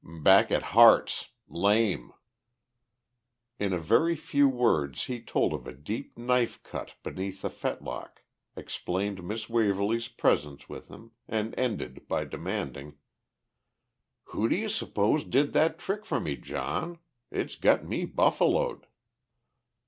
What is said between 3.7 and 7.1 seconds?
a very few words he told of a deep knife cut